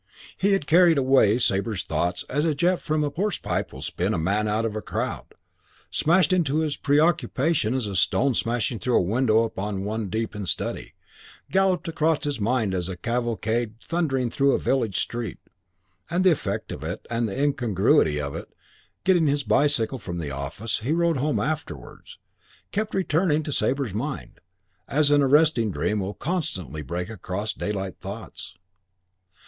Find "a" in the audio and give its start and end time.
2.43-2.55, 3.03-3.11, 4.15-4.17, 4.75-4.81, 7.85-7.95, 8.97-9.01, 12.89-12.97, 14.53-14.57